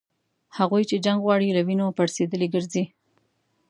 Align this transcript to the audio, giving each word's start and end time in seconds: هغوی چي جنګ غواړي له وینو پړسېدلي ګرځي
هغوی 0.57 0.83
چي 0.89 0.95
جنګ 1.05 1.19
غواړي 1.25 1.47
له 1.57 1.61
وینو 1.67 1.95
پړسېدلي 1.97 2.47
ګرځي 2.53 2.83